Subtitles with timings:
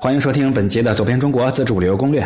[0.00, 2.22] 欢迎收听本期的《走遍中国自助旅游攻略》。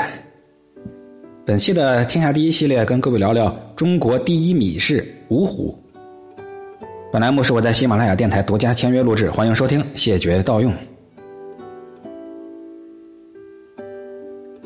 [1.47, 5.75] 本期的天下第一系列，跟各位聊聊中国第一米市芜湖。
[7.11, 10.71] 本栏目是我在喜马拉雅电台独家签约录制，欢迎收听，谢绝盗用。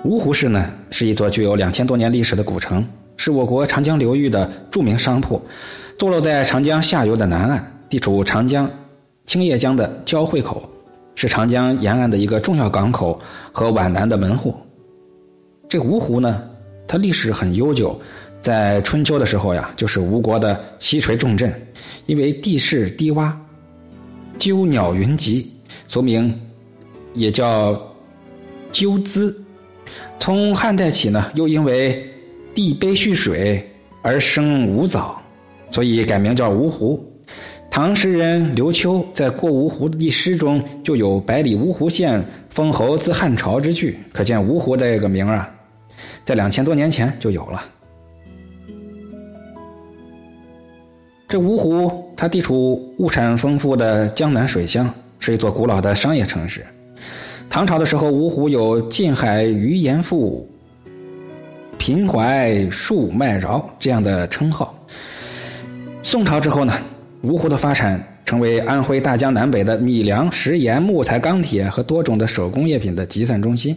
[0.05, 2.85] 芜湖市呢，是一座具有两千多年历史的古城，
[3.17, 5.41] 是我国长江流域的著名商铺，
[5.97, 8.69] 坐落在长江下游的南岸，地处长江、
[9.27, 10.69] 青叶江的交汇口。
[11.17, 14.55] 是长江沿岸的一个重要港口和皖南的门户。
[15.69, 16.49] 这芜湖呢，
[16.87, 17.99] 它历史很悠久，
[18.41, 21.53] 在春秋的时候呀，就是吴国的西陲重镇，
[22.07, 23.33] 因为地势低洼，
[24.39, 25.51] 鸠鸟云集，
[25.89, 26.39] 俗名
[27.15, 27.77] 也叫
[28.71, 29.37] 鸠兹。
[30.21, 32.09] 从汉代起呢，又因为
[32.55, 33.67] 地卑蓄水
[34.03, 35.21] 而生吴藻，
[35.71, 37.03] 所以改名叫芜湖。
[37.77, 45.47] 唐诗人刘秋在《过芜湖的》一诗中就有“百里芜湖县，封侯自汉朝”之句，可见芜湖这个名啊，
[46.25, 47.63] 在两千多年前就有了。
[51.29, 56.65] 这芜湖它地处物产丰富的江南水乡，是一座古老的商业城市。
[57.51, 60.49] 唐朝的时候，芜湖有“近海鱼盐富，
[61.77, 64.75] 平淮树麦饶”这样的称号。
[66.03, 66.73] 宋朝之后呢？
[67.27, 73.77] 芜湖的发展成为安徽大江南北的米粮、食盐、木材、钢铁和多种的手工业品的集散中心。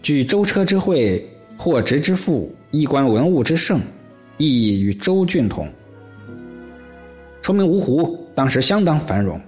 [0.00, 1.22] 据舟车之会、
[1.58, 3.78] 货殖之富、衣冠文物之盛，
[4.38, 5.68] 亦与州郡同，
[7.42, 9.38] 说明芜湖当时相当繁荣。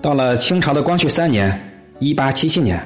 [0.00, 1.60] 到了清朝的光绪三年
[1.98, 2.80] （一八七七年），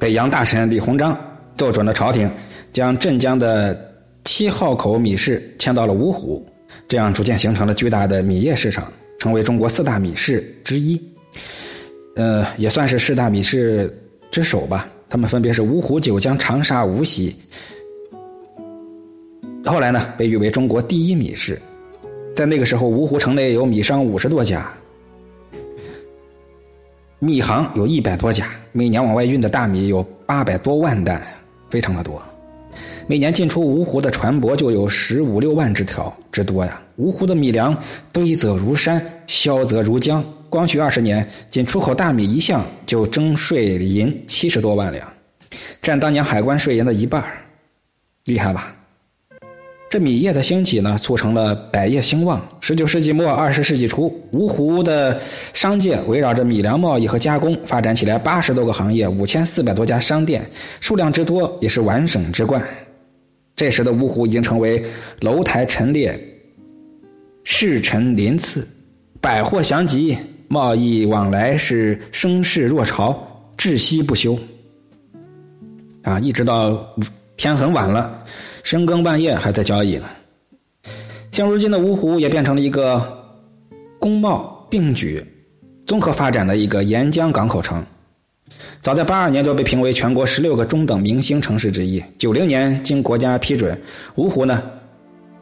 [0.00, 1.14] 北洋大臣李鸿章。
[1.56, 2.30] 奏准了朝廷，
[2.72, 6.46] 将镇江的七号口米市迁到了芜湖，
[6.86, 11.00] 这样逐渐形成了巨大的米业市场，成为中国四大米市之一。
[12.16, 13.90] 呃，也算是四大米市
[14.30, 14.88] 之首吧。
[15.08, 17.34] 他们分别是芜湖、九江、长沙、无锡。
[19.64, 21.60] 后来呢，被誉为中国第一米市。
[22.34, 24.72] 在那个时候，芜湖城内有米商五十多家，
[27.18, 31.22] 米行有一百多家，每年往外运的大米有八百多万担。
[31.70, 32.22] 非常的多，
[33.06, 36.80] 每年进出芜湖的船舶就有十五六万只条之多呀。
[36.98, 37.76] 芜湖的米粮
[38.12, 40.24] 堆则如山，销则如江。
[40.48, 45.12] 光绪二十年，仅出口大米一项就征税银七十多万两，
[45.82, 47.22] 占当年海关税银的一半
[48.24, 48.74] 厉害吧？
[49.96, 52.38] 这米业的兴起呢，促成了百业兴旺。
[52.60, 55.18] 十九世纪末二十世纪初，芜湖的
[55.54, 60.46] 商界围绕着米粮贸易和加工发展起来，八十多个行业，五千四百多家商店，
[60.80, 62.62] 数量之多也是皖省之冠。
[63.54, 64.84] 这时的芜湖已经成为
[65.22, 66.14] 楼台陈列、
[67.42, 68.68] 市陈鳞次、
[69.18, 70.14] 百货祥集，
[70.46, 73.18] 贸易往来是声势若潮，
[73.56, 74.38] 窒息不休。
[76.02, 76.86] 啊，一直到
[77.38, 78.22] 天很晚了。
[78.66, 80.08] 深更半夜还在交易呢。
[81.30, 83.00] 现如今的芜湖也变成了一个
[84.00, 85.24] 工贸并举、
[85.86, 87.86] 综合发展的一个沿江港口城。
[88.82, 92.02] 早在八二年就被评为全国十六个中等明星城市之一。
[92.18, 93.80] 九零年经国家批准，
[94.16, 94.60] 芜湖呢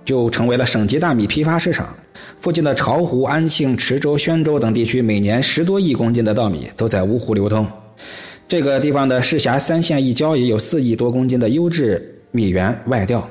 [0.05, 1.97] 就成为了省级大米批发市场。
[2.43, 7.67] 附近的巢湖、安庆、池州、宣州等地区，每年十多亿公斤的稻米都在芜湖流通。
[8.47, 12.11] 这个地方的市辖三县一郊也有四亿多公斤的优质。
[12.34, 13.28] 米源外调，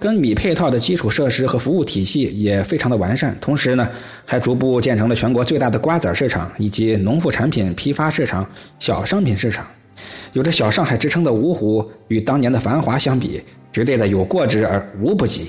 [0.00, 3.36] 跟米配套的基础设施和服务体系也非常的完善。
[3.40, 3.88] 同时呢，
[4.24, 8.44] 还逐步建成了全国最大的瓜子市场以及农副产品批发市场、
[8.80, 9.64] 小商品市场。
[10.32, 13.40] 有着“小上海”之称的芜湖，与当年的繁华相比，
[13.72, 15.46] 绝对的有过之而无不及。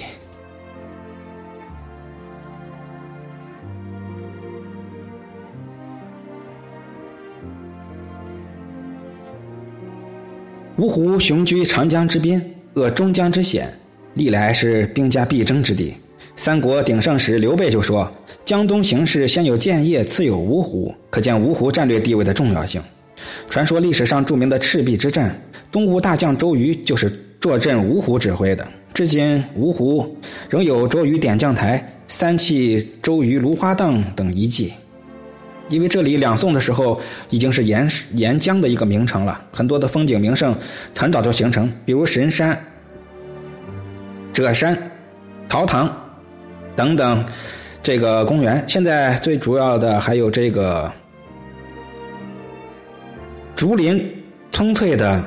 [10.77, 12.52] 芜湖雄居长江之滨。
[12.75, 13.71] 扼中江之险，
[14.15, 15.93] 历来是兵家必争之地。
[16.35, 18.11] 三国鼎盛时，刘备就说
[18.43, 22.81] ：“江东形势先有建业，次有芜湖。”可见芜湖战略地位的重要性。
[23.47, 25.39] 传说历史上著名的赤壁之战，
[25.71, 28.67] 东吴大将周瑜就是坐镇芜湖指挥的。
[28.91, 30.17] 至今，芜湖
[30.49, 34.73] 仍有周瑜点将台、三气周瑜芦花荡等遗迹。
[35.69, 36.99] 因为这里两宋的时候
[37.29, 40.55] 已经是沿沿江的一个名城了，很多的风景名胜
[40.95, 42.57] 很早就形成，比如神山、
[44.33, 44.77] 赭山、
[45.47, 45.89] 陶塘
[46.75, 47.25] 等等
[47.81, 48.63] 这个公园。
[48.67, 50.91] 现在最主要的还有这个
[53.55, 55.23] 竹林葱翠的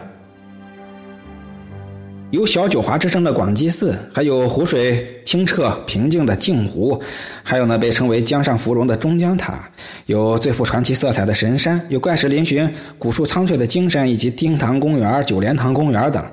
[2.32, 7.00] 有小九华之称的广济寺，还有湖水清澈平静的镜湖，
[7.44, 9.70] 还有呢被称为江上芙蓉的中江塔，
[10.06, 12.68] 有最富传奇色彩的神山，有怪石嶙峋、
[12.98, 16.24] 古树苍翠的金山，以及丁塘公园、九莲塘公园等。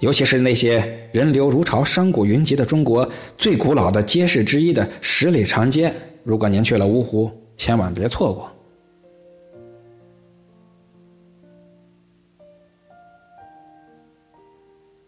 [0.00, 5.92] 尤其是那些人流如潮、商贾云集的中国最古老的街市之一的十里长街，
[6.24, 8.50] 如果您去了芜湖，千万别错过。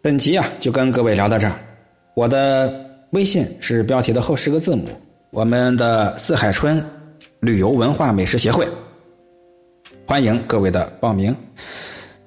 [0.03, 1.53] 本集啊，就跟各位聊到这儿。
[2.15, 2.73] 我的
[3.11, 4.89] 微信是标题的后十个字母。
[5.31, 6.83] 我们的四海春
[7.41, 8.67] 旅游文化美食协会，
[10.07, 11.37] 欢迎各位的报名。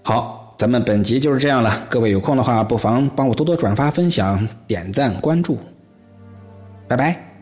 [0.04, 1.88] 好，咱们本集就是这样了。
[1.90, 5.58] 各位有空的话，不妨帮我多多转发、分享、点赞、关注。
[6.88, 7.33] 拜拜。